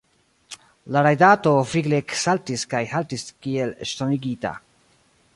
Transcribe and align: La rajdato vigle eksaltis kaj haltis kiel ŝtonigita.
La 0.95 1.01
rajdato 1.07 1.51
vigle 1.73 1.99
eksaltis 2.03 2.63
kaj 2.71 2.81
haltis 2.93 3.27
kiel 3.45 3.75
ŝtonigita. 3.91 4.55